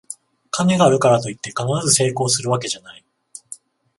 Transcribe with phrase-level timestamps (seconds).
[0.49, 3.05] 金があるからといって必ず成功するわけじゃない